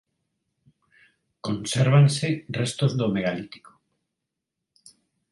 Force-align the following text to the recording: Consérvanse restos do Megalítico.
Consérvanse 1.47 2.27
restos 2.59 2.91
do 2.99 3.05
Megalítico. 3.15 3.71